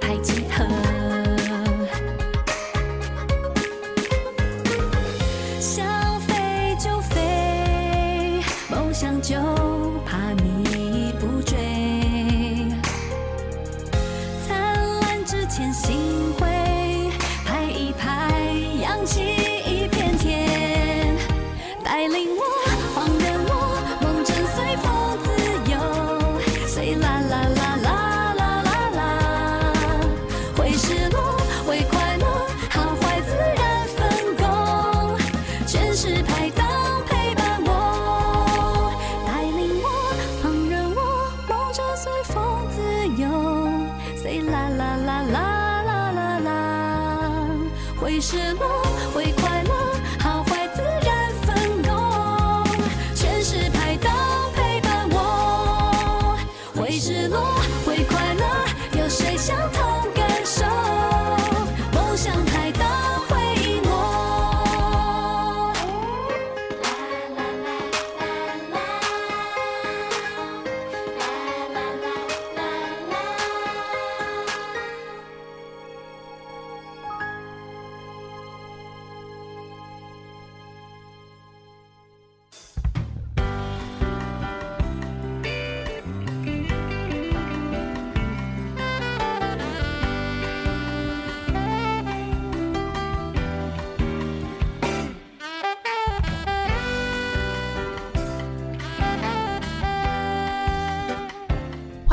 [0.00, 0.27] 拍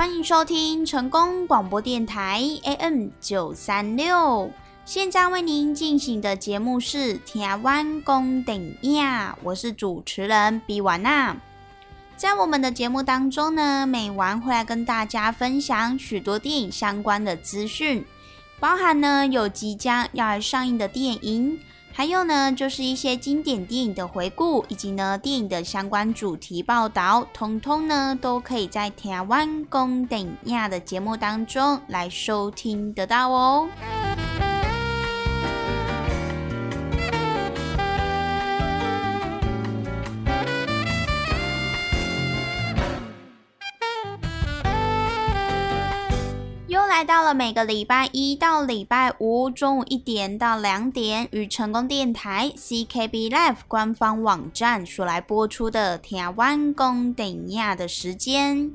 [0.06, 4.52] 欢迎收听成功广播电台 AM 九三六。
[4.86, 11.36] 现在为您进行的节目是《台湾公顶亚》，我是主持人比瓦娜。
[12.16, 18.06] 在我们的节目当中呢，每晚会来跟大家分享许多电影相关的资讯，
[18.60, 21.60] 包含呢有即将要来上映的电影，
[21.98, 33.70] 还有呢就是一些经典电影的回顾，以及呢电影的相关主题报道，通通呢都可以在台湾公顶亚的节目当中来收听得到哦。
[46.96, 58.72] 来到了每个礼拜一到礼拜五中午一点到两点，与成功电台 CKB Live 官方网站所来播出的台湾公顶亚的时间。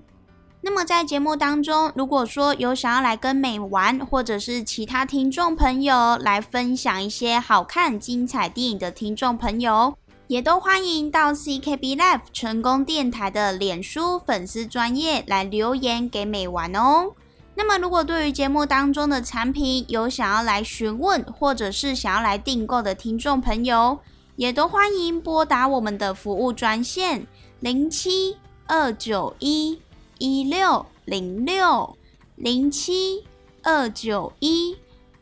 [0.61, 9.95] 那么在节目当中，如果说有想要来跟美玩或者是其他听众朋友来分享一些好看精彩电影的听众朋友，
[10.27, 17.15] 也都欢迎到 CKB Live 成功电台的脸书粉丝专业来留言给美玩哦。
[17.61, 23.99] 那么，如果对于节目当中的产品有想要来询问，或者是想要来订购的听众朋友，
[24.37, 27.27] 也都欢迎拨打我们的服务专线
[27.61, 29.79] 零七二九一
[30.17, 31.95] 一六零六
[32.37, 33.25] 零七
[33.63, 34.75] 二九一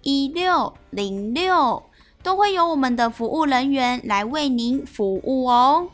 [0.03, 1.83] 一六零六，
[2.23, 5.89] 都会有我们的服务人员来为您服务哦。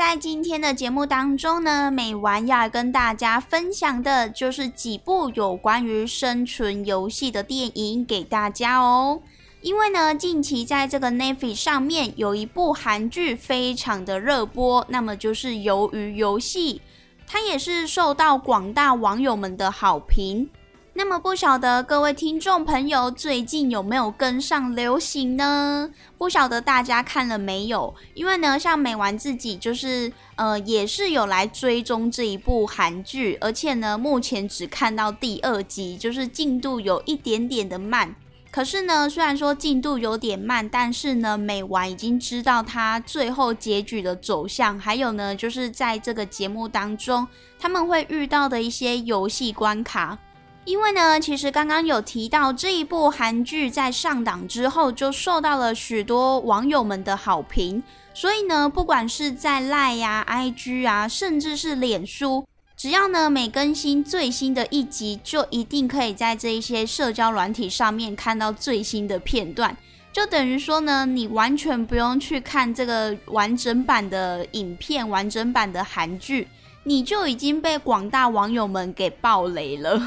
[0.00, 9.20] 在今天的节目当中呢，美玩要跟大家分享的就是几部有关于生存游戏的电影给大家哦。
[9.60, 16.76] 因为呢，近期在这个 Netflix 上面有一部韩剧非常的热播，那么就是《鱿鱼游戏》，
[17.26, 20.48] 它也是受到广大网友们的好评。
[21.00, 25.88] 那么不晓得各位听众朋友最近有没有跟上流行呢？
[26.18, 27.94] 不晓得大家看了没有？
[28.12, 38.14] 因为呢，像美完自己就是呃，也是有来追踪这一部韩剧，而且呢，目前只看到第二集，就是进度有一点点的慢。
[38.50, 47.26] 可是呢，虽然说进度有点慢，但是呢，美完已经知道它最后结局的走向，还有呢，就是在这个节目当中
[47.58, 50.18] 他们会遇到的一些游戏关卡。
[50.70, 57.82] 因为呢，其实刚刚有提到这一部韩剧在上档之后就受到了许多网友们的好评，
[58.14, 62.46] 所以呢，不管是在赖呀、IG 啊，甚至是脸书，
[62.76, 69.76] 只要呢每更新最新的一集，就一定可以在这一些社交软体上面看到最新的片段，
[70.12, 76.46] 就等于说呢，你完全不用去看这个完整版的影片、完整版的韩剧，
[76.84, 80.00] 你就已经被广大网友们给爆雷了。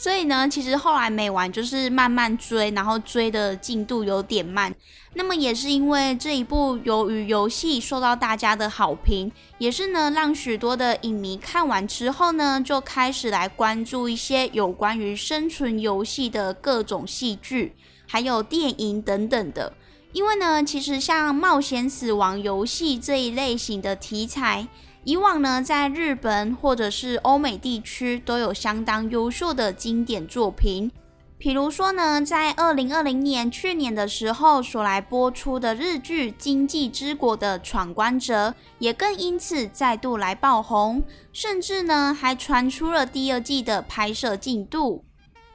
[0.00, 4.74] 所以呢，其实后来没完，就是慢慢追，然后追的进度有点慢。
[5.12, 17.74] 那么也是因为这一部由于游戏受到大家的好评，也是呢让许多的影迷看完之后呢，就开始来关注一些有关于生存游戏的各种戏剧，
[18.06, 19.74] 还有电影等等的。
[20.14, 24.66] 因为呢，其实像冒险死亡游戏这一类型的题材。
[25.04, 30.92] 以往呢，在日本或者是欧美地区都有相当优秀的经典作品。
[31.38, 45.06] 比如说呢，在二零二零年去年的时候所来播出的日剧《经济之国的闯关者》，也更因此再度来爆红，甚至呢还传出了第二季的拍摄进度。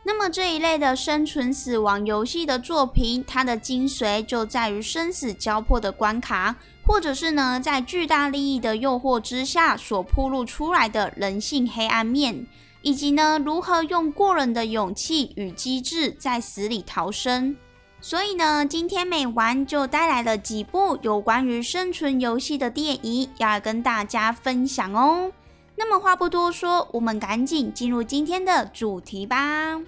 [0.04, 12.46] 那么这一类的生存死亡游戏的作品，它的精髓就在于生死交迫的关卡，或者是呢，在巨大利益的诱惑之下所铺露出来的人性黑暗面，
[12.82, 17.58] 以及呢，如何用过人的勇气与机智在死里逃生。
[18.00, 25.32] 所以呢，今天美玩就带来了几部有关于生存游戏的电影，要来跟大家分享哦。
[25.76, 29.82] 那么话不多说，我们赶紧进入今天的主题吧。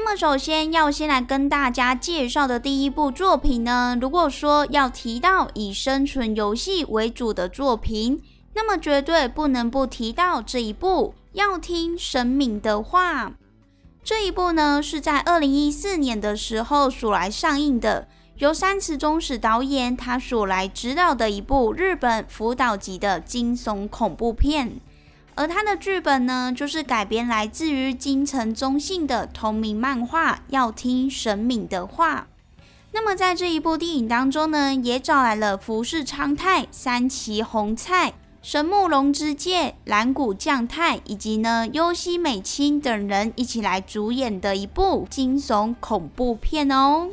[0.00, 8.22] 那么首先要先来跟大家介绍的第一部作品呢，如果说要提到以生存游戏为主的作品，
[8.54, 13.26] 那么绝对不能不提到这一部《要听神明的话》。
[14.04, 18.06] 这一部呢是在二零一四年的时候所来上映的。
[18.36, 24.80] 由三池忠史导演他所来指导的一部日本辅导级的惊悚恐怖片，
[25.38, 32.26] 而他的剧本呢，就是改编来自于金城中信的同名漫画《要听神明的话》。
[32.90, 47.10] 那么在这一部电影当中呢，也找来了福士昌太、三崎红菜、神木隆之介、蓝谷将太以及呢优希美清等人一起来主演的一部惊悚恐怖片哦。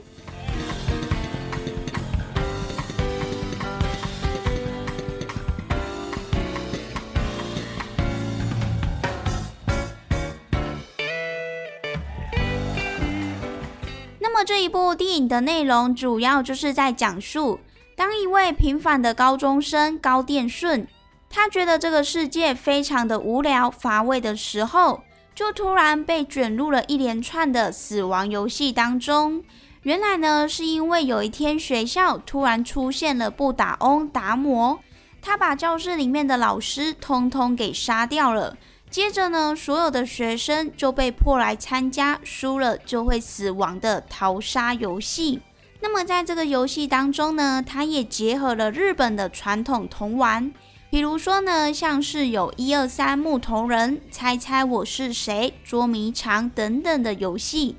[14.75, 17.62] 部电影的内容主要就是在讲述，
[17.96, 20.86] 当一位平凡的高中生高电顺，
[21.29, 25.01] 他觉得这个世界非常的无聊乏味的时候，
[25.34, 29.41] 就突然被卷入了一连串的死亡游戏当中。
[29.84, 34.77] 原来呢，是因为有一天学校突然出现了不打翁达摩，
[35.22, 38.58] 他把教室里面的老师通通给杀掉了。
[38.89, 45.42] 接着呢，所有的学生就被迫来参加输了就会死亡的淘沙游戏。
[45.82, 50.54] 那么在这个游戏当中呢，它也结合了日本的传统童玩，
[50.89, 57.75] 比如说呢，像是有一二三木头人、猜猜我是谁、捉迷藏等等的游戏。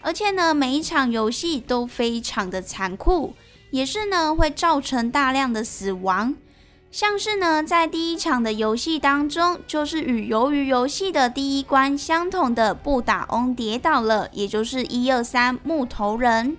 [0.00, 3.34] 而且呢，每一场游戏都非常的残酷，
[3.70, 6.36] 也是呢会造成大量的死亡。
[6.90, 16.56] 像是呢，在第一场的游戏当中，就是与鱿鱼游戏的第一关相同的不打翁跌倒了，也就是一二三木头人。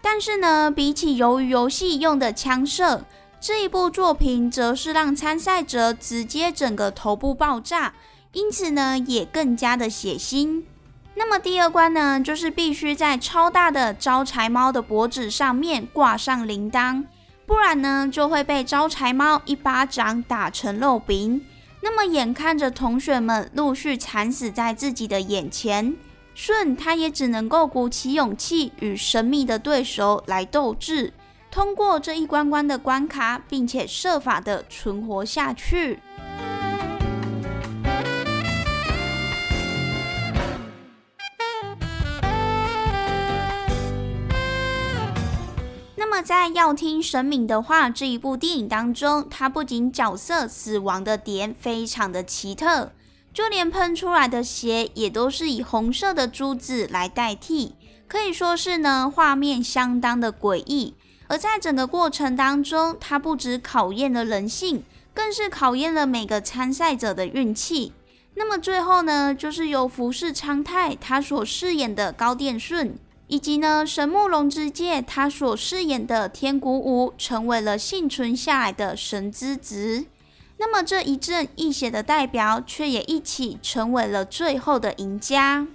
[0.00, 3.04] 但是呢，比起鱿鱼游戏用的枪射，
[3.38, 7.92] 这一部作品则是让参赛者直接整个头部爆炸，
[8.32, 10.62] 因此呢，也更加的血腥。
[11.14, 17.04] 那么第二关呢，就是必须在超大的招财猫的脖子上面挂上铃铛。
[17.46, 21.40] 不然呢就会被招财猫一巴掌打成肉饼。
[21.80, 25.94] 那么眼看着同学们陆续惨死在自己的眼前，
[26.34, 31.12] 舜他也只能够鼓起勇气与神秘的对手来斗智，
[31.50, 36.00] 通过这一关关的关卡，并且设法的存活下去。
[46.26, 52.90] 在要听神明的话这一部电影当中，它不仅角色死亡的点非常的奇特，
[53.32, 57.76] 就连喷出来的血也都是以红色的珠子来代替，
[58.08, 60.94] 可以说是呢画面相当的诡异。
[61.28, 64.82] 而在整个过程当中，它不止考验了人性，
[65.14, 67.92] 更是考验了每个参赛者的运气。
[68.34, 72.98] 那么最后呢，就是由服饰昌泰他所饰演的高殿顺。
[73.28, 80.04] 以及呢，神木龙之介他所饰演的天鼓舞成为了幸存下来的神之子。
[80.58, 85.66] 那么这一阵一血的代表，却也一起成为了最后的赢家。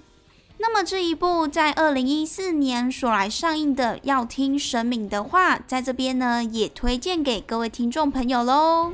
[0.57, 8.93] 那么这一部在二零一四年所来上映的《要听神明的话》，在这边呢，也推荐给各位听众朋友喽。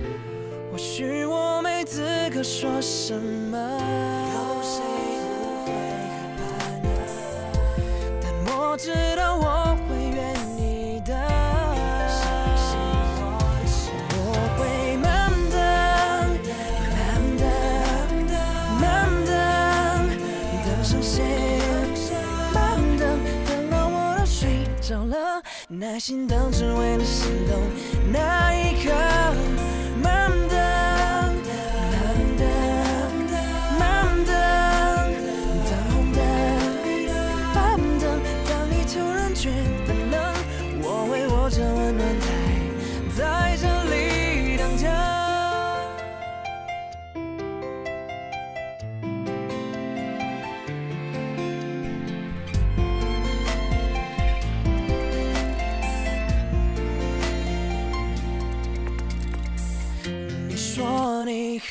[0.71, 2.01] 或许我没资
[2.33, 4.79] 格说什么，有谁
[5.27, 5.69] 不会
[6.07, 6.41] 害怕
[6.79, 6.87] 呢？
[8.21, 11.11] 但我知道我会愿意的。
[14.15, 14.25] 我
[14.57, 15.59] 会慢等，
[16.95, 16.97] 慢
[17.37, 17.43] 等，
[18.79, 18.89] 慢
[19.25, 19.35] 等，
[20.63, 21.19] 等上线，
[22.53, 27.59] 慢等，等到我都睡着了，耐心等，只为了心动
[28.09, 28.89] 那一刻。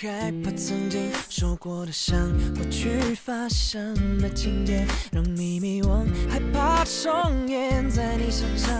[0.03, 2.17] 害怕曾经受过的伤，
[2.55, 8.73] 过去发生的情节让你迷惘，害怕重演在你身上，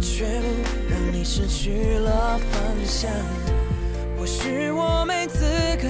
[0.00, 0.44] 却不
[0.88, 3.10] 让你失去了方向。
[4.16, 5.40] 或许我没资
[5.82, 5.88] 格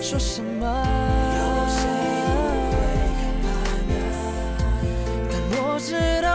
[0.00, 0.66] 说什么，
[1.36, 1.84] 有谁
[2.72, 2.74] 会
[3.12, 3.46] 害怕
[3.92, 3.92] 呢？
[5.30, 5.92] 但我知
[6.22, 6.25] 道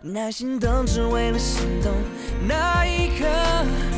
[0.00, 1.92] 耐心等，只为了心动
[2.46, 3.97] 那一刻。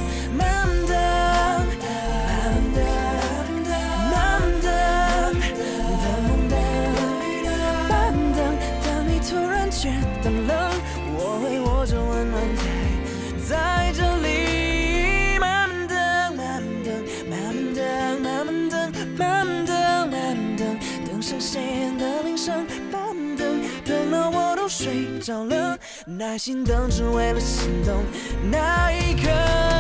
[26.21, 28.05] 耐心等，只为了心动
[28.51, 29.80] 那一刻。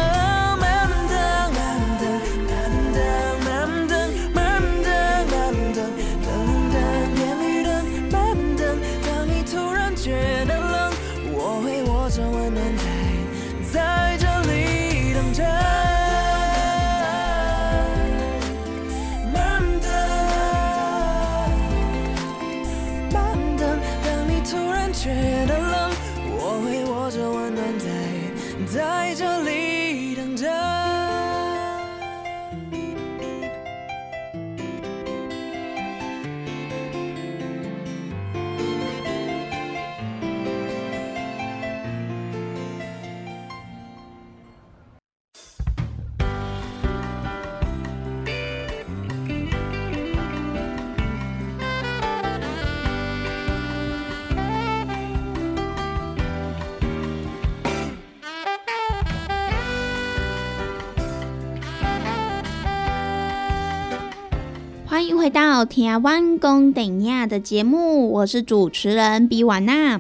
[65.00, 69.99] 欢迎回到台湾公等亚的节目，我是主持人比瓦娜。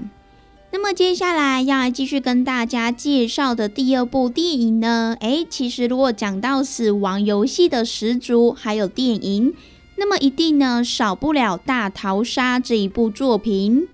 [0.72, 5.16] 那么接下来要来继续跟大家介绍的第二部电影呢？
[5.20, 9.54] 诶，其实如果讲到死亡游戏的始祖，还有电影，
[9.96, 13.88] 那么一定呢少不了《大逃杀》这一部作品。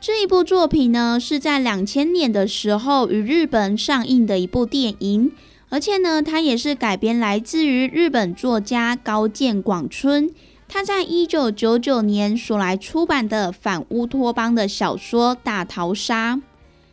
[0.00, 5.30] 这一部作品呢是在两千年的时候与日本上映的一部电影，
[5.68, 10.28] 而且呢它也是改编来自于日本作家高见广春。
[10.68, 16.36] 他在一九九九年所来出版的反乌托邦的小说《大逃杀》，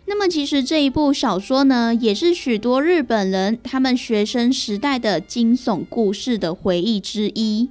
[0.06, 7.70] 那么其实这一部小说呢，也是许多日本人他们学生时代的惊悚故事的回忆之一。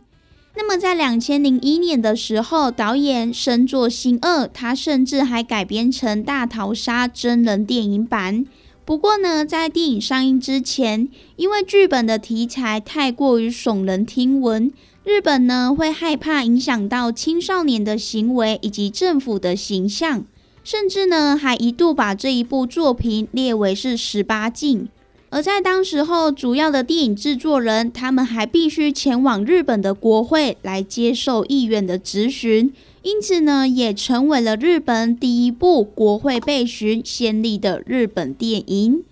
[0.57, 8.45] 那么在两千零一年的时候，导演深作新二，他甚至还改编成《大逃杀》真人电影版。
[8.85, 14.71] 不过呢，在电影上映之前，因为剧本的题材太过于耸人听闻。
[15.05, 20.25] 日本呢会害怕影响到青少年的行为以及政府的形象，
[20.65, 24.89] 甚至呢还一度把这一部作品列为是十八禁。
[25.29, 39.05] 而在当时候，主要的电影制作人他们还必须前往日本的国会来接受议员的质询，因此呢也成为了日本第一部国会被询先例的日本电影。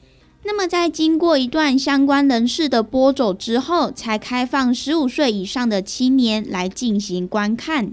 [0.44, 7.92] 那么，在经过一段相关人士的播走之后，才开放十五岁以上的青年来进行观看。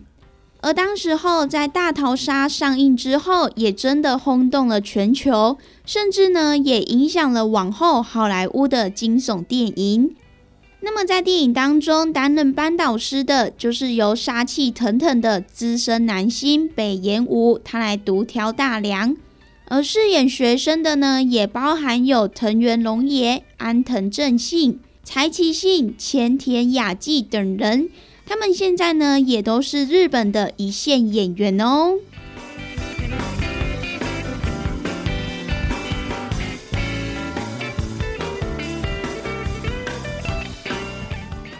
[0.61, 10.15] 而当时候在《大逃杀》上映之后，也真的轰动了全球，甚至呢，也影响了往后好莱坞的惊悚电影。
[10.81, 19.15] 那么，在电影当中担任班导师的，就是由杀气腾腾的资深男星北野武，他来独挑大梁。
[19.71, 27.87] 而饰演学生的呢，也包含有藤原龙也、安藤正信、柴崎幸、前田雅纪等人，
[28.25, 31.99] 他们现在呢，也都是日本的一线演员哦。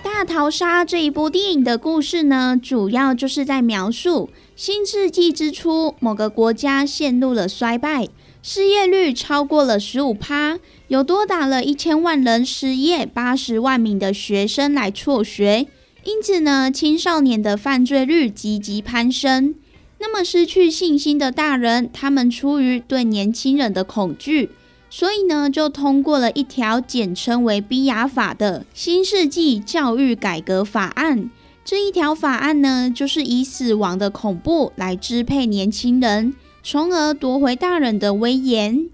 [0.04, 4.32] 大逃杀这一部电影的故事呢，主要就是在描述。
[4.62, 8.10] 新世纪之初，某个国家陷入了衰败，
[8.44, 15.66] 失业率超过了十五趴，有多达了一千万人失业，八十万名的学生来辍学，
[16.04, 19.56] 因此呢，青少年的犯罪率急急攀升。
[20.00, 24.50] 那么，失去信心的大人，他们出于对年轻人的恐惧，
[24.90, 31.30] 所以呢，就通过了一条简称为“逼雅法”的新世纪教育改革法案。
[31.64, 38.90] 这一条法案呢，就是以死亡的恐怖来支配年轻人，从而夺回大人的威严。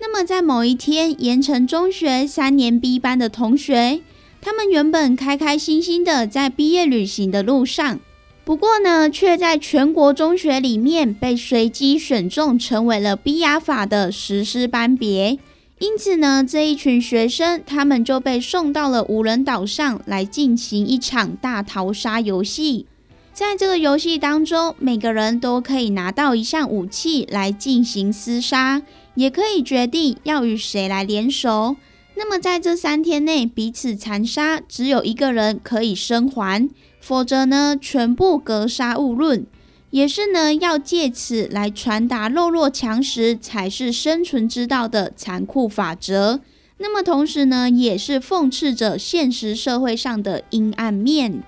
[0.00, 4.00] 那么，在某一天，盐城中学三年 B 班的同学，
[4.40, 7.98] 他们原本开开心心的在毕业旅行的路上，
[8.44, 15.38] 不过呢，却在全国中学里面被随机选中，成为了 B 雅法的实施班别。
[15.80, 22.86] 因此呢，这一群学生他们就被送到了无人岛上来进行一场大逃杀游戏。
[23.32, 28.82] 在这个游戏当中，每个人都可以拿到一项武器来进行厮杀，
[29.14, 31.76] 也可以决定要与谁来联手。
[32.16, 36.68] 那么在这三天内彼此残杀，只有一个人可以生还，
[37.00, 39.46] 否则呢，全部格杀勿论。
[39.90, 46.40] 也是呢，要借此来传达弱肉强食才是生存之道的残酷法则。
[46.76, 51.42] 那么同时呢，也是讽刺着现实社会上的阴暗面。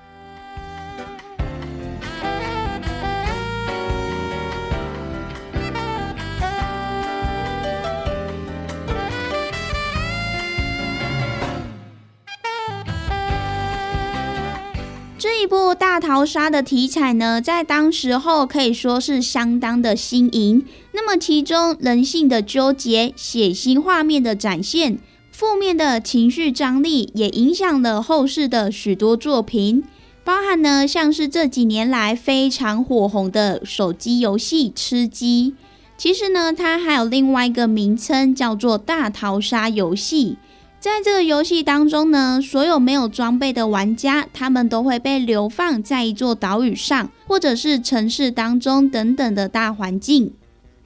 [15.50, 20.64] 部大逃杀的题材呢，在当时候可以说是相当的新颖。
[20.92, 25.00] 那么其中人性的纠结、血腥画面的展现、
[25.32, 29.82] 负面的情绪张力，也影响了后世的许多作品，
[30.22, 35.54] 包含呢像是这几年来非常火红的手机游戏《吃鸡》。
[35.98, 40.38] 其实呢，它还有另外一个名称，叫做大逃杀游戏。
[40.80, 50.32] 在这个游戏当中呢，所有没有装备的玩家，他们都会被流放在一座岛屿上，或者是城市当中等等的大环境。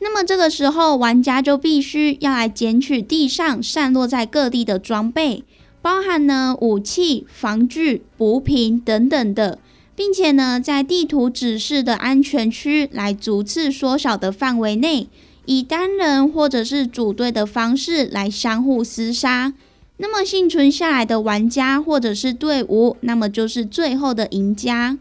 [0.00, 5.44] 那么这个时候，玩家就必须要来捡取地上散落在各地的装备，
[5.80, 9.60] 包含呢武器、防具、补品等等的，
[9.94, 15.06] 并且呢，在地图指示的安全区来逐次缩小的范围内，
[15.46, 19.54] 以单人或者是组队的方式来相互厮杀。
[19.96, 24.98] 那么幸存下来的玩家或者是队伍，那么就是最后的赢家。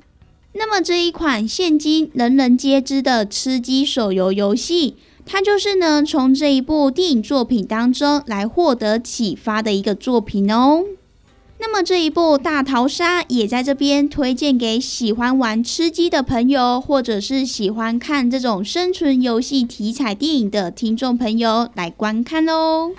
[0.54, 10.84] 那么这一款现今人人皆知的吃鸡手游游戏，它就是呢从这一部电影作品当中来获得启发的一个作品哦。
[11.58, 22.92] 那么这一部《大逃杀》也在这边推荐给喜欢玩吃鸡的朋友，或者是喜欢看这种生存游戏题材电影的听众朋友来观看哦。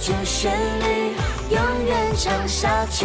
[0.00, 1.12] 主旋律
[1.50, 3.04] 永远唱下去。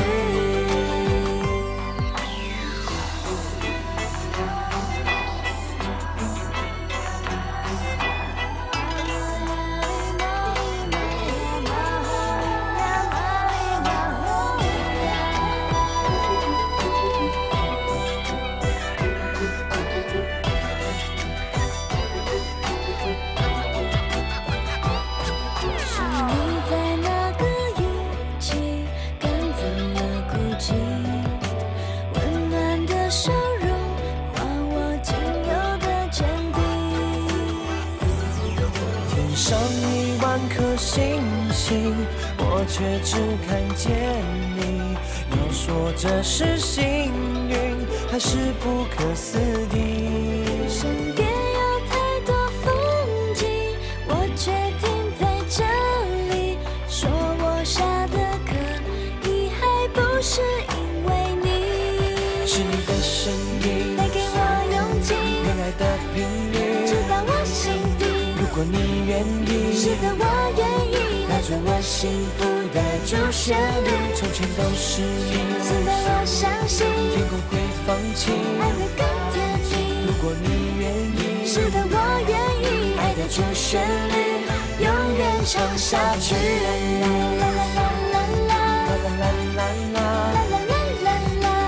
[85.85, 86.33] 下去。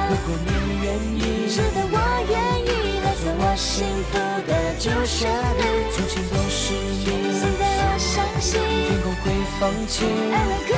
[0.10, 0.50] 如果你
[0.82, 1.96] 愿意，是的，我
[2.28, 2.68] 愿意，
[3.06, 5.62] 来自我幸福的主旋律。
[5.94, 9.24] 从前都是你，现在我相信，天空会
[9.60, 9.96] 放晴。
[10.34, 10.74] 爱会更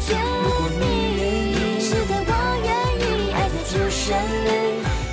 [0.00, 0.08] 甜
[0.80, 0.82] 蜜。
[1.78, 2.32] 是的，我
[2.64, 4.16] 愿意，爱的主旋
[4.46, 4.48] 律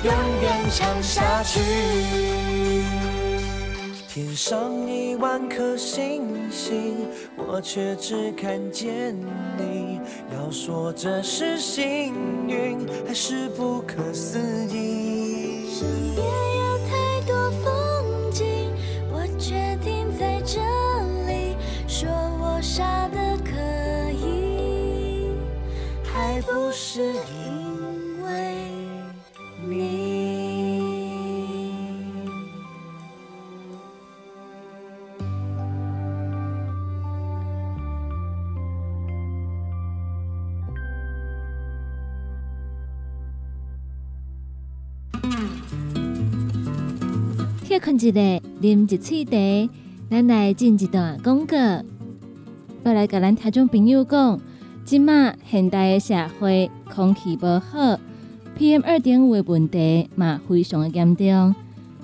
[0.04, 0.08] 永
[0.40, 1.60] 远唱下去。
[4.18, 9.16] 天上一万颗星星，我却只看见
[9.56, 10.00] 你。
[10.34, 12.12] 要说这是幸
[12.48, 15.70] 运，还是不可思议？
[15.70, 18.72] 身边有太多风景，
[19.12, 20.58] 我却停在这
[21.28, 21.54] 里。
[21.86, 22.08] 说
[22.40, 23.52] 我傻得可
[24.10, 25.30] 以，
[26.02, 27.47] 还不是因
[47.98, 48.20] 一下，
[48.62, 49.70] 啉一喙茶，
[50.08, 51.56] 咱来进一段广告。
[52.84, 54.40] 要来甲咱听众朋友讲，
[54.84, 57.98] 即马现代的社会空气无好
[58.56, 61.54] ，PM 二点五的问题嘛非常的严重，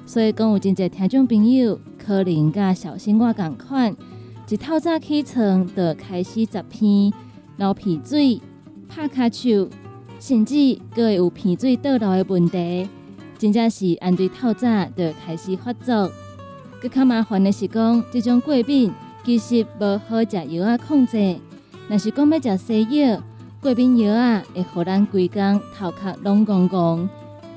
[0.04, 3.96] 所以讲有真侪听众朋友可能甲小新我共款，
[4.50, 7.12] 一透早起床就开始十片
[7.56, 8.40] 流鼻水、
[8.88, 9.70] 拍骹手、
[10.18, 12.88] 甚至佫会有鼻水倒流的问题，
[13.44, 16.10] 真正是按对透早就开始发作。
[16.80, 18.90] 佫较麻烦的是讲，即种过敏
[19.22, 21.36] 其实无好食药啊控制。
[21.86, 23.22] 若是讲要食西药，
[23.60, 27.06] 过敏药啊会互咱规工头壳拢戆戆，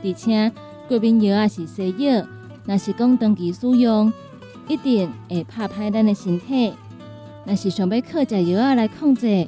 [0.04, 0.52] 而且
[0.90, 2.28] 过敏药啊是西药，
[2.66, 4.12] 若是讲长期使用，
[4.68, 6.74] 一定会拍歹咱的身体。
[7.46, 9.48] 若是想要靠食药啊来控制，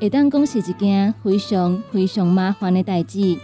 [0.00, 3.38] 会当讲是一件非常非常麻烦的代志，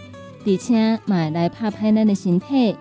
[0.45, 2.75] 而且嘛会来拍歹咱的身体。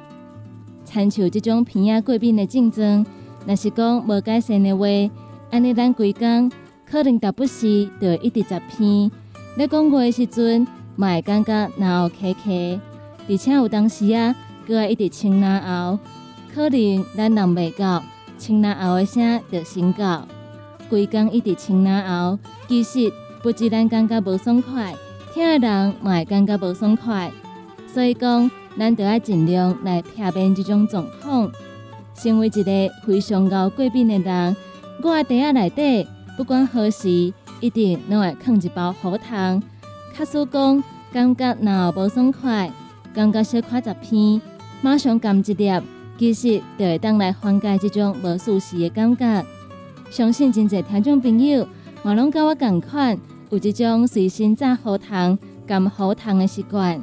[0.85, 3.07] 参像即种鼻仔过敏的症状，
[3.47, 4.87] 若是讲无改善的话，
[5.51, 6.51] 安尼咱规工
[6.85, 9.11] 可能达不时就一直食鼻。
[9.57, 12.81] 咧讲话的时阵，嘛会感觉脑壳壳，
[13.29, 14.35] 而且有当时啊，
[14.67, 15.99] 佮爱一直清脑喉，
[16.55, 18.03] 可能咱人袂到
[18.37, 20.27] 清脑喉的声就先到。
[20.91, 23.11] 规工一直清脑喉，其实
[23.43, 24.95] 不止咱感觉无爽快，
[25.33, 27.31] 听的人嘛会感觉无爽快。
[27.93, 31.51] 所以讲，咱得要尽量来避免这种状况。
[32.15, 34.57] 身为一个非常高过敏的人，
[35.03, 37.11] 我的袋仔内底不管何时，
[37.61, 39.63] 一定拢会放一包喉糖。
[40.17, 42.71] 假使讲感觉脑无爽快，
[43.15, 44.41] 感觉小可十片，
[44.81, 45.71] 马上含一粒，
[46.17, 49.45] 其实就会当来缓解这种无舒适的感觉。
[50.11, 51.67] 相信真侪听众朋友
[52.03, 53.19] 我拢甲我共款，
[53.51, 56.99] 有即种随身炸喉糖、含喉糖的习惯。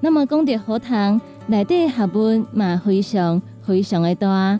[0.00, 4.58] 那么讲到喉糖，内底学问嘛非常非常的大。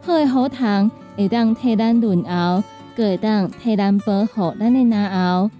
[0.00, 2.62] 好的喉糖会当替咱润喉，
[2.96, 5.50] 佮会当替咱保护咱的牙喉。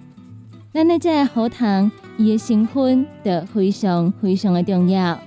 [0.72, 5.18] 咱的这喉糖，伊的成分就非常非常的重要。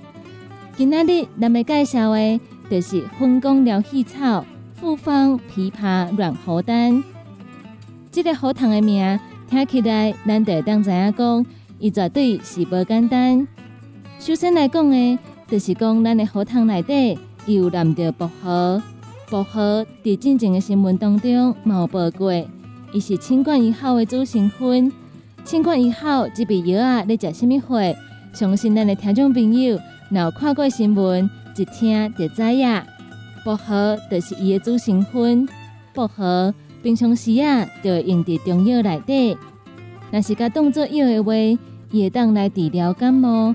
[0.76, 4.44] 今仔日咱要介绍的，就是分工疗气草。
[4.78, 7.02] 复方枇杷软喉丹，
[8.12, 11.46] 这个喉糖的名听起来，咱就当知影讲，
[11.78, 13.48] 伊绝对是无简单。
[14.26, 18.82] 首先来讲的，就是讲咱的荷塘内底有含着薄荷。
[19.30, 22.32] 薄荷伫进前的新闻当中有报过，
[22.92, 24.90] 伊是清冠一号的主成分。
[25.44, 27.78] 清冠一号这味药啊，咧食什么货？
[28.32, 29.78] 相信咱的听众朋友，
[30.10, 32.82] 若有看过新闻，一听就知影。
[33.44, 35.48] 薄荷就是伊的主成分。
[35.94, 39.38] 薄荷平常时啊，就会用伫中药内底。
[40.10, 41.32] 若是甲当作药的话，
[41.92, 43.54] 伊会当来治疗感冒，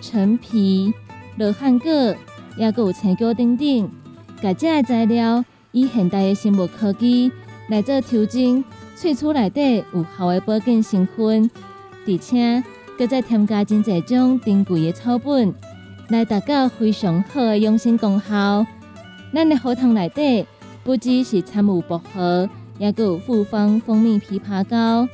[0.00, 0.92] 陈皮、
[1.36, 1.90] 罗汉果，
[2.56, 3.90] 也有青椒等等。
[4.42, 7.30] 甲这材料以现代的生物科技
[7.68, 8.64] 来做调整，
[8.96, 11.50] 萃取内底有效的保健成分，
[12.06, 12.62] 而且
[12.98, 15.54] 搁再添加真侪种珍贵的草本，
[16.08, 18.66] 来达到非常好的养生功效。
[19.32, 20.46] 咱的荷塘内底
[20.82, 25.06] 不只是掺有薄荷，也有复方蜂蜜枇杷膏。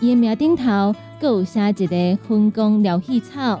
[0.00, 3.60] 伊的名顶头有写一个分工疗气草，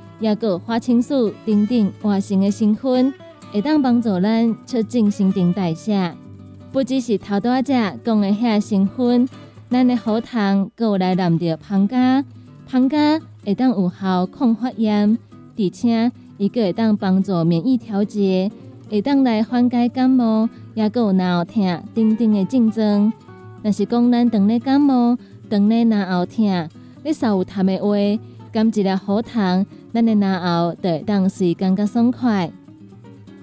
[0.21, 3.13] 也有花青素等等活性的成分，
[3.51, 6.15] 会当帮助咱促进新陈代谢。
[6.71, 9.27] 不只是头多只讲的遐成分，
[9.69, 12.23] 咱的喉糖有来含着胖加，
[12.65, 15.17] 胖加会当有效抗发炎，
[15.57, 18.49] 而且伊个会当帮助免疫调节，
[18.89, 20.47] 会当来缓解感冒。
[20.73, 23.11] 也有脑疼等等的症状。
[23.61, 25.17] 若是讲咱当咧感冒、
[25.49, 26.69] 当咧脑后疼，
[27.03, 32.51] 你稍有痰的话，甘一粒喉糖，咱的脑后就会当时感觉爽快。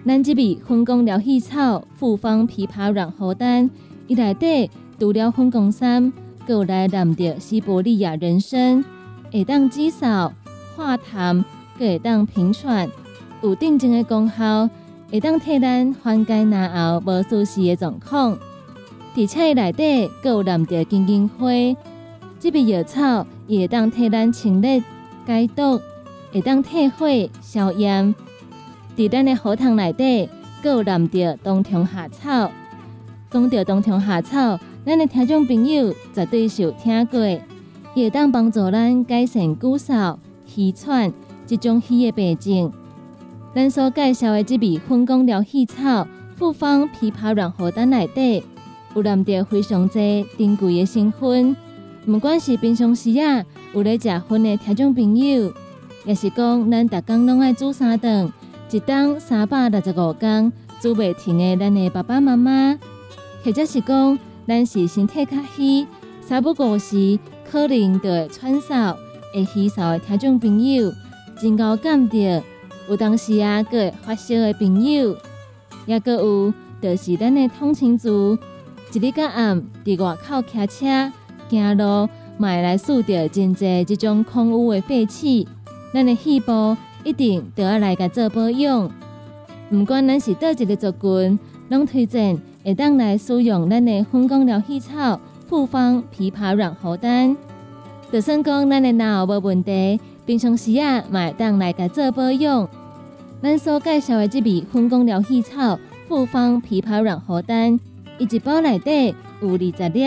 [0.04, 3.70] 咱这味分工疗气草复方枇杷软喉丹，
[4.06, 6.12] 伊内底除了分工三，
[6.46, 8.84] 有来含着西伯利亚人参，
[9.32, 10.30] 会当止嗽、
[10.76, 11.44] 化痰，
[11.78, 12.88] 会当平喘，
[13.42, 14.68] 有定静的功效。
[15.10, 18.36] 会当替咱缓解牙后无舒适的状况，
[19.16, 21.46] 而且内底有含着金银花，
[22.38, 24.82] 这味药草也会当替咱清热
[25.28, 25.78] 解毒，
[26.32, 27.06] 会当退火
[27.42, 28.14] 消炎。
[28.96, 30.26] 伫咱的荷塘内底，
[30.62, 32.50] 阁有南着冬虫夏草。
[33.30, 37.20] 讲到冬虫夏草，咱的听众朋友绝对是有听过，
[37.94, 41.12] 伊会当帮助咱改善骨嗽、气喘
[41.46, 42.72] 这种虚的病症。
[43.54, 48.42] 咱所介绍的这味分工疗气草复方枇杷软喉丹内底，
[48.94, 50.00] 有含着非常多
[50.38, 51.54] 珍贵的成分。
[52.06, 53.44] 不管是平常时啊，
[53.78, 55.52] 有咧食薰的听众朋友，
[56.04, 58.32] 也是讲咱逐工拢爱煮三顿。
[58.72, 62.76] 一档三百六十五天煮袂停的，咱的爸爸妈妈，
[63.44, 65.86] 或者是讲咱是身体较虚、
[66.20, 67.16] 三不五时
[67.48, 68.96] 可能就会喘嗽、
[69.32, 70.92] 会虚嗽的听众朋友，
[71.40, 72.42] 真够感着。
[72.88, 75.16] 有当时啊，个会发烧的朋友，
[75.86, 78.36] 也个有就是咱的通勤族，
[78.92, 81.12] 一日到暗伫外口骑车、
[81.48, 85.46] 行路，买来数着真济即种空污的废气，
[85.92, 86.76] 咱的细胞。
[87.04, 88.90] 一定都要来个做保养，
[89.70, 97.34] 不管咱是倒一个族群，拢推荐会当来使用咱的分工疗气草复方枇杷软喉丹。
[98.12, 102.68] 就算讲咱的脑无问题，平常时啊，嘛会当来个做保养。
[103.40, 107.78] 咱所介绍的这味分工疗气草复方枇杷软喉丹，
[108.18, 110.04] 一包内底有二十粒，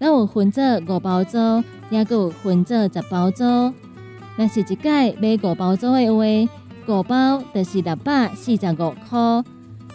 [0.00, 3.74] 咱有分做五包装，也有分做十包装。
[4.34, 6.24] 若是一届买五包组的话，
[6.86, 9.44] 五包就是六百四十五块。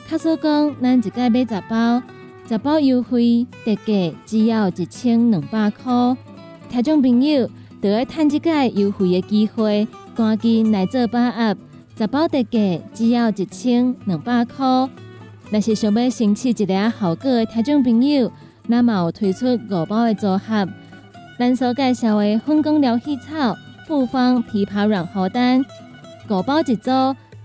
[0.08, 2.04] 卡说讲，咱一届买十包，
[2.48, 6.16] 十包优惠特价只要一千两百块。
[6.70, 7.50] 听众朋友，
[7.82, 11.58] 就要趁这届优惠的机会，赶紧来做把握。
[11.98, 14.88] 十包特价只要一千两百块。
[15.50, 18.32] 若是想要申请一个效果的听众朋友，
[18.68, 20.68] 那嘛有推出五包的组合，
[21.38, 23.56] 咱所介绍的分工疗气草。
[23.88, 25.64] 复方枇杷软荷丹，
[26.28, 26.90] 五包一组，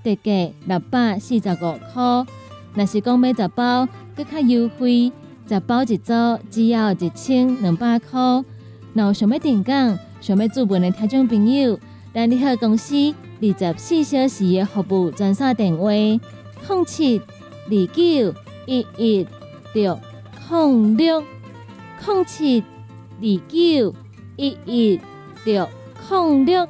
[0.02, 2.26] 特价六百四十五块。
[2.72, 5.12] 若是讲买十包，更较优惠，
[5.46, 6.14] 十包一组
[6.50, 8.18] 只要一千两百块。
[8.94, 9.72] 若有想要订购、
[10.22, 11.78] 想要注文的听众朋友，
[12.14, 16.20] 咱联合公司二十四小时的服务专线电话：零
[16.86, 19.26] 七二九一一
[19.74, 20.00] 六
[20.50, 21.22] 空六
[22.04, 22.64] 空七
[23.20, 23.94] 二九
[24.36, 25.00] 一一
[25.44, 25.68] 六。
[26.08, 26.66] 空六。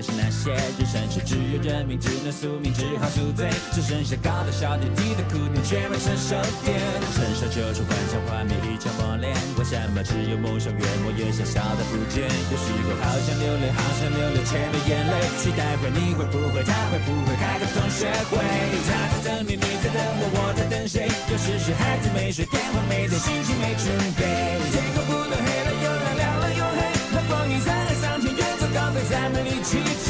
[0.00, 0.48] 还是那些。
[0.80, 3.52] 人生是只有认命，只能宿命，只好宿醉。
[3.68, 6.80] 只剩下高的、小的、低的苦点，却没成熟点。
[7.12, 9.28] 成熟就是幻想幻灭，一场磨练。
[9.60, 12.24] 为什么只有梦想越磨越小，笑的不见？
[12.24, 15.12] 有时候好想流泪，好想流泪，却没眼泪。
[15.36, 16.64] 期待会，你会不会？
[16.64, 18.40] 他会不会开个同学会？
[18.88, 21.12] 他在等你，你在等我，我在等谁？
[21.28, 24.24] 有时是孩子没睡，电话没接，心情没准备。
[24.72, 25.70] 天空不能黑了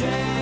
[0.07, 0.40] 力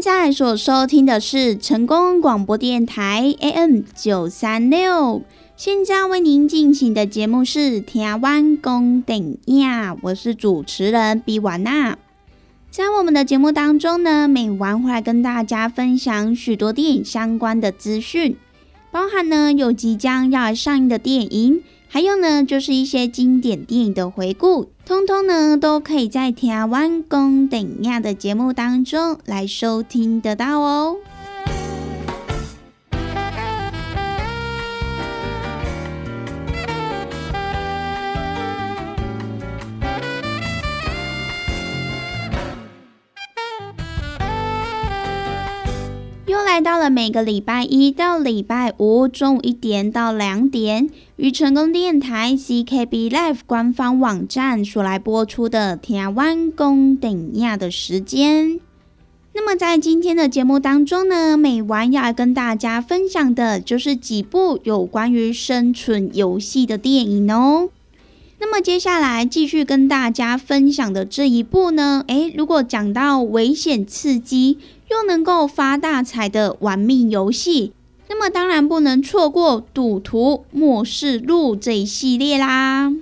[0.00, 5.20] 现在所收听的是成功广播电台 AM 九三六，
[5.58, 11.98] 现在为您进行的节目是《台湾公顶呀》，我是主持人比瓦娜。
[12.70, 18.38] 在我们的节目当中呢，每晚会来跟大家分享许多电影相关的资讯，
[18.90, 30.96] 包含呢有即将要来上映的电影，还有呢就是一些经典电影的回顾，通通呢都可以在台湾公等亚的节目当中来收听得到哦。
[46.60, 58.60] 到了每个礼拜一到礼拜五中午一点到两点，与成功电台 CKB Live 官方网站所来播出的台湾公等亚的时间。
[59.32, 67.70] 那么在今天的节目当中呢，每晚要来跟大家分享的就是几部有关于生存游戏的电影哦。
[68.42, 74.58] 那么接下来继续跟大家分享的这一部呢，诶，如果讲到危险刺激
[74.90, 77.72] 又能够发大财的玩命游戏，
[78.08, 82.90] 那么当然不能错过《赌徒末世录》这一系列啦。《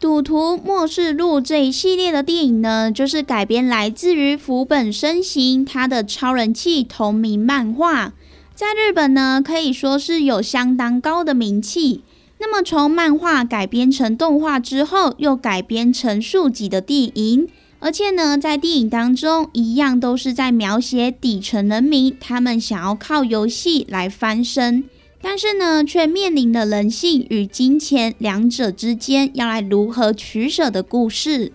[0.00, 8.12] 赌徒末世录》这一系列的电影呢，就是改编来自于福本身行他的超人气同名漫画，
[8.54, 12.02] 在日本呢可以说是有相当高的名气。
[12.38, 17.48] 那么从漫画改编成动画之后，又改编成数集的电影，
[17.84, 24.84] 而且呢，在电影当中一样都是在描写底层人民他们想要靠游戏来翻身，
[25.20, 31.52] 但是呢，却面临了人性与金钱两者之间要来如何取舍的故事。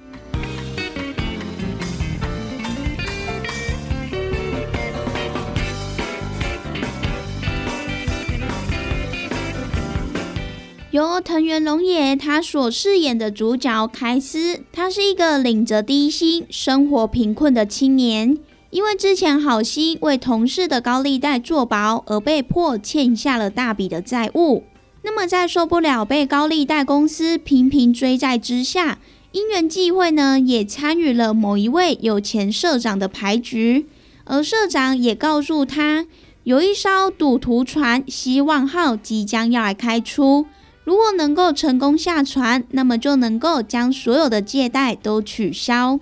[11.00, 18.38] 由藤原龙也他所饰演的主角凯斯，他是一个领着低薪、生活贫困的青年，
[18.70, 24.66] 因为之前好心为同事的高利贷做保，而被迫欠下了大笔的债务。
[25.04, 29.00] 那么在受不了被高利贷公司频频追债之下，
[29.32, 33.86] 因缘际会呢，也参与了某一位有钱社长的牌局，
[34.26, 36.06] 而社长也告诉他，
[36.44, 40.46] 有一艘赌徒船“希望号”即将要来开出。
[40.90, 46.00] 如果能够成功下船，那么就能够将所有的借贷都取消。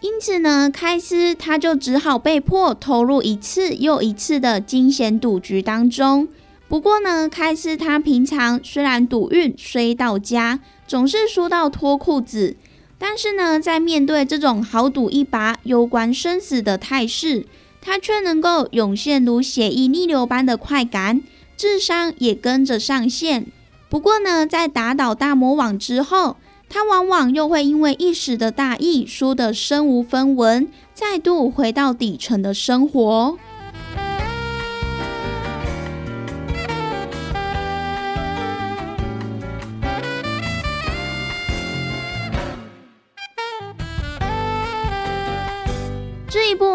[0.00, 6.28] 因此呢，开斯他就只好被迫投入一次又一次的惊险赌局当中。
[6.68, 12.54] 不过呢，开斯他平常虽然赌运虽到家，总是输到脱裤子，
[12.96, 17.44] 但是呢，在面对这种豪赌一把、攸关生死的态势，
[17.80, 21.22] 他却能够涌现如血液逆流般的快感，
[21.56, 23.46] 智商也跟着上线。
[23.88, 26.36] 不过呢，在打倒大魔王之后，
[26.68, 33.38] 他往往又会因为一时的大意，输得身无分文，再度回到底层的生活。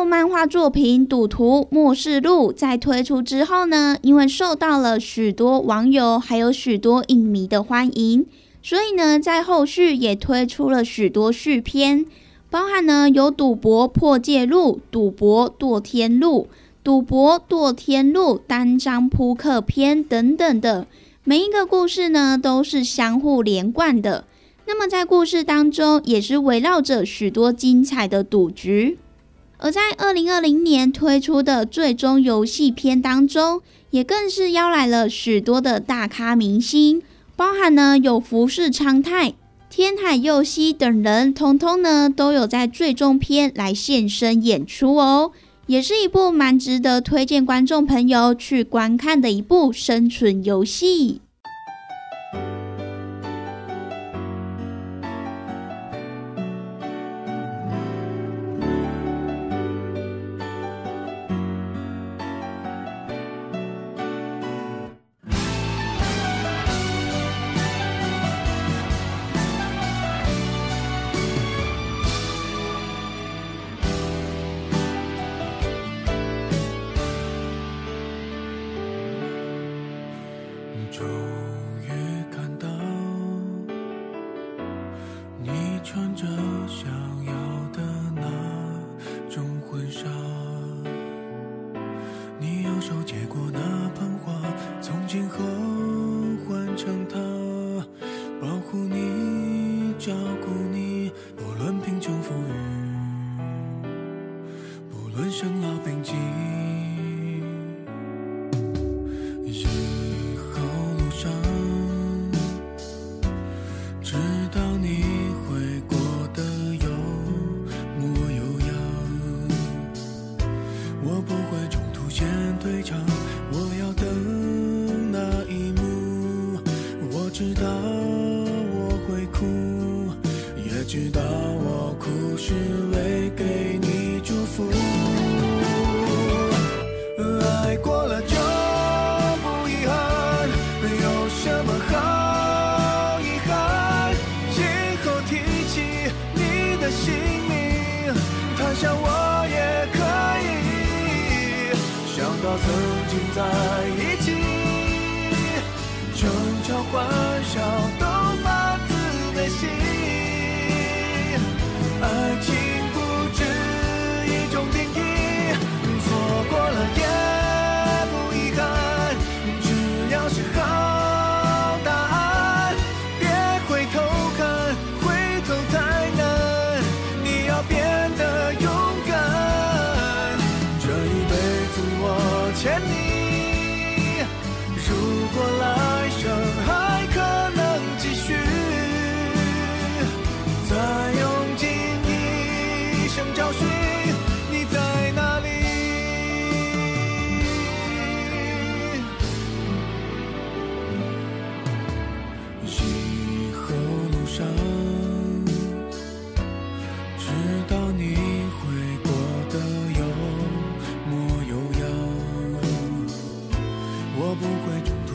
[0.05, 8.26] 漫画作品《赌徒末世录》在推出之后呢，因为受到了许多网友还有许多影迷的欢迎，
[8.61, 12.05] 所以呢，在后续也推出了许多续篇，
[12.49, 16.47] 包含呢有《赌博破戒录》《赌博堕天录》
[16.84, 20.86] 《赌博堕天录》单张扑克篇等等的，
[21.24, 24.26] 每一个故事呢都是相互连贯的。
[24.67, 28.99] 那么在故事当中，也是围绕着许多精彩的赌局。
[29.64, 33.61] 而在二零二零年推出的最终游戏片当中，
[33.91, 37.01] 也更是邀来了许多的大咖明星，
[37.38, 39.36] 包含呢有福士昌泰、
[39.70, 45.32] 天海佑希等人，通通呢都有在最终篇来现身演出哦，
[45.68, 51.22] 也是一部蛮值得推荐观众朋友去观看的一部生存游戏。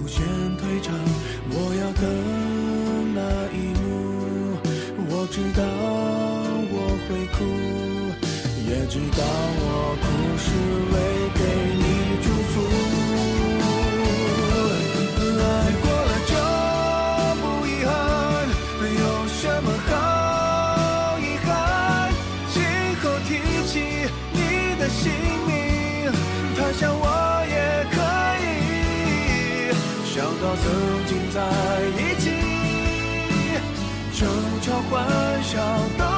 [0.09, 0.24] 先
[0.56, 0.94] 退场，
[1.50, 2.02] 我要等
[3.14, 3.20] 那
[3.52, 3.86] 一幕。
[5.11, 5.62] 我知道
[6.72, 6.74] 我
[7.06, 7.38] 会哭，
[8.68, 9.20] 也知道
[9.61, 9.66] 我
[10.00, 10.06] 哭
[10.44, 10.46] 是
[10.94, 10.96] 为
[34.68, 36.17] 争吵欢笑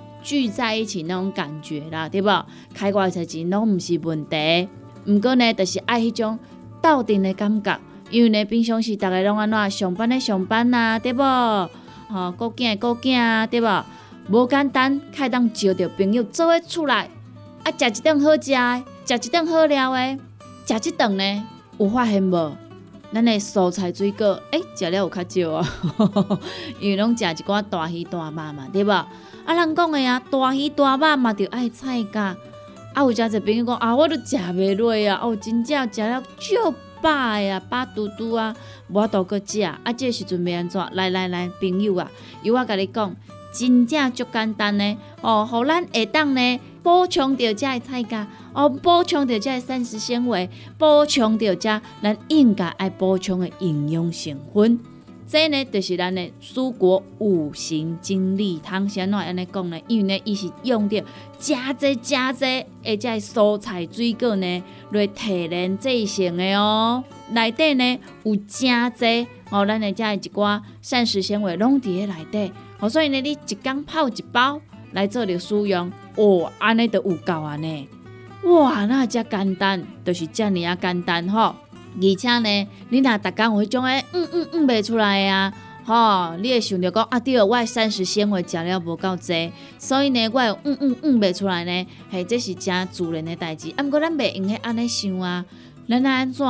[0.21, 2.29] 聚在一起那种感觉啦，对不？
[2.73, 4.67] 开偌侪钱拢毋是问题，
[5.05, 6.37] 毋过呢，就是爱迄种
[6.81, 7.79] 斗阵的感觉。
[8.09, 11.23] 因为呢，平常时逐个拢安怎上班的上班啊，对不？
[11.23, 13.67] 吼，顾囝的顾囝啊，对不？
[14.29, 17.09] 无简单，开当招着朋友做伙出来，
[17.63, 20.19] 啊，食一顿好食的，食一顿好料的，
[20.67, 21.43] 食一顿呢，
[21.77, 22.55] 有发现无？
[23.13, 25.67] 咱的蔬菜水果，诶、食了有较少啊，
[26.79, 28.91] 因为拢食一寡大鱼大肉嘛，对无？
[28.91, 29.07] 啊，
[29.53, 32.35] 人讲的啊，大鱼大肉嘛，着爱菜价。
[32.93, 38.55] 啊，有诚侪朋友讲啊，我都食袂落啊，哦，真正食了足饱的啊，饱嘟嘟啊，
[38.89, 39.61] 无法度搁食。
[39.61, 40.81] 啊，这时阵要安怎？
[40.93, 42.09] 来来来，朋友啊，
[42.43, 43.15] 由我甲你讲，
[43.53, 44.97] 真正足简单呢。
[45.21, 54.79] 哦，互咱下当呢补充着遮的菜价，哦，补充着遮的膳食纤维，补充着遮咱应该爱补充的营养成分。
[55.27, 58.89] 这呢，就是咱的蔬果五行精力汤。
[58.89, 59.79] 先怎安尼讲呢？
[59.87, 61.01] 因为呢，伊是用着
[61.39, 62.45] 真济真济，
[62.83, 67.01] 而且蔬菜水果呢来提炼制成的哦。
[67.29, 72.51] 内底呢有真济哦，咱的遮的一寡膳食纤维拢伫咧内底。
[72.81, 74.59] 哦，所以呢，你一工泡一包
[74.91, 77.87] 来做着使用，哦，安尼就有够啊呢。
[78.43, 81.55] 哇，那遮简单，就是遮尔啊简单吼。
[81.95, 85.53] 而且呢，你若逐工有迄种诶，嗯嗯嗯袂出来啊，
[85.85, 93.73] 吼，你会想着讲啊，对，我诶膳食纤维食了无够济，所以呢，我会嗯嗯嗯袂出来呢，嘿，这是真自然诶代志。
[93.75, 95.45] 啊，毋过咱袂用许安尼想啊，
[95.87, 96.47] 咱安怎，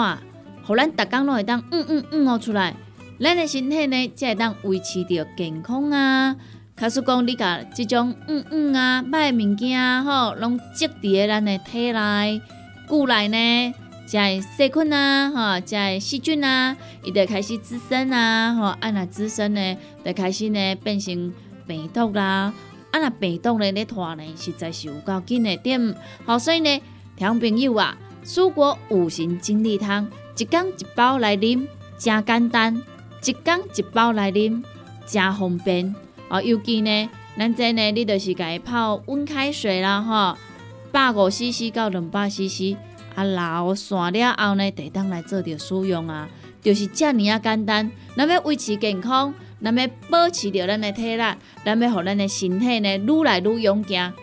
[0.64, 2.76] 互咱逐工拢会当嗯嗯嗯哦出来，
[3.20, 6.36] 咱诶身体呢才会当维持着健康啊。
[6.82, 12.42] 假使讲你甲即种嗯嗯啊歹物件，吼，拢积伫咱的体内、
[12.88, 13.76] 骨内呢。
[14.08, 21.32] 遮的细菌啊，吼，遮的细菌啊，伊就开始滋生啊，吼，啊若滋生呢，就开始呢变成
[21.68, 22.52] 病毒啦，
[22.90, 26.82] 啊若病毒呢咧拖呢，实在是有够紧的点，好，所以呢，
[27.16, 31.68] 听朋友啊，蔬果五行精力汤，一缸一包来啉，
[32.00, 32.82] 真简单，
[33.24, 34.64] 一缸一包来啉，
[35.06, 35.96] 真方便，
[36.32, 40.38] 哦，尤其呢，咱这呢，你就是家泡温开水啦，吼，
[40.90, 42.78] 百五 CC 到两百 CC。
[43.14, 46.30] 啊，老散了后呢，得当来做着使用啊，
[46.62, 47.92] 就是遮尔啊简单。
[48.16, 51.24] 咱要维持健康，咱要保持着咱的体力，
[51.66, 54.14] 咱要互咱的身体呢愈来愈勇健。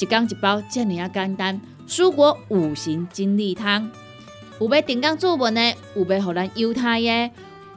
[0.00, 1.60] 一缸一包，遮尔啊简单。
[1.86, 3.90] 蔬果五行精力汤，
[4.58, 7.30] 有要订购注文的，有要互咱犹太的，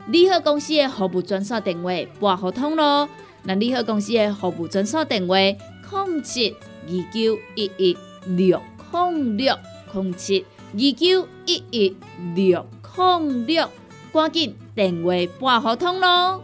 [0.08, 3.10] 利好公司的服务专线电话拨互通咯。
[3.44, 6.56] 那利好公司的服务专线电话：零七
[6.88, 8.62] 二九一一六
[8.92, 9.58] 零六
[9.94, 10.46] 零七。
[10.74, 11.98] 二九一一
[12.34, 12.66] 六
[12.96, 13.70] 零六，
[14.14, 16.42] 赶紧电话拨互通咯。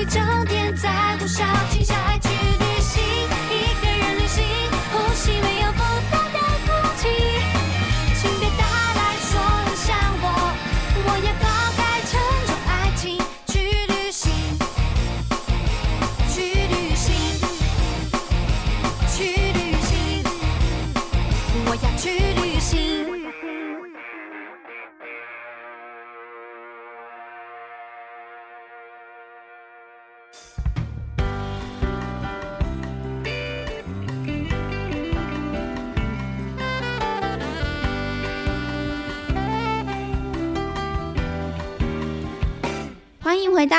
[0.00, 0.88] 一整天在
[1.18, 2.16] 呼啸，静下爱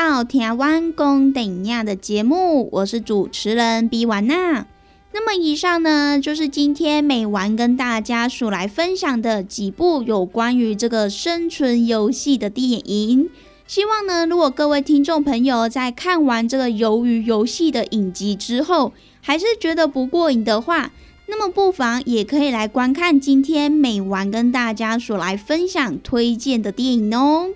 [0.03, 4.65] 到台湾公等亚的节目，我是主持人比婉娜。
[5.13, 13.29] 那么以上呢，就是今天美玩跟大家所来分享的几部有关于这个生存游戏的电影。
[13.67, 20.89] 希望呢，如果各位听众朋友在看完这个鱿鱼游戏的影集之后，还是觉得不过瘾的话，
[21.27, 27.51] 那么不妨也可以来观看今天美玩跟大家所来分享推荐的电影哦。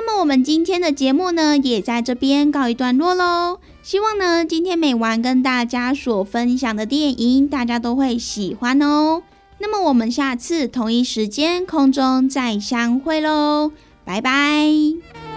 [0.00, 3.58] 那么我们今天的节目呢，也在这边告一段落喽。
[3.82, 9.24] 希望呢，今天美完跟大家所分享的电影，大家都会喜欢哦。
[9.58, 13.72] 那么我们下次同一时间空中再相会喽，
[14.04, 15.27] 拜拜。